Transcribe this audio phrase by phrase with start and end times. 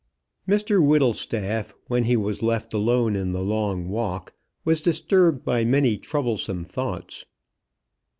[0.49, 4.33] Mr Whittlestaff, when he was left alone in the long walk,
[4.65, 7.25] was disturbed by many troublesome thoughts.